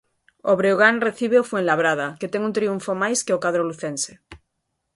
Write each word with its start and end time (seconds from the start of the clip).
O 0.51 0.53
Breogán 0.59 0.95
recibe 1.07 1.37
o 1.39 1.47
Fuenlabrada, 1.49 2.07
que 2.19 2.31
ten 2.33 2.41
un 2.47 2.55
triunfo 2.57 2.91
máis 3.03 3.19
que 3.25 3.35
o 3.37 3.41
cadro 3.45 3.63
lucense. 3.69 4.13